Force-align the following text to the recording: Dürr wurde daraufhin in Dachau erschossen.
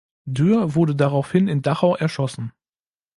Dürr 0.25 0.73
wurde 0.73 0.95
daraufhin 0.95 1.47
in 1.47 1.61
Dachau 1.61 1.95
erschossen. 1.95 2.53